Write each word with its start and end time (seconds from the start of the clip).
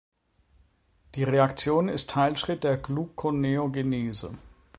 Die 1.13 1.21
Reaktion 1.23 1.87
ist 1.87 2.09
Teilschritt 2.09 2.63
der 2.63 2.77
Gluconeogenese. 2.77 4.31